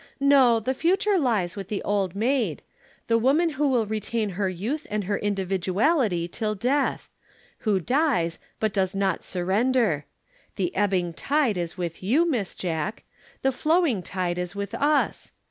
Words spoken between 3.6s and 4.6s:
will retain her